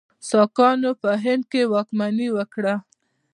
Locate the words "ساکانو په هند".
0.29-1.43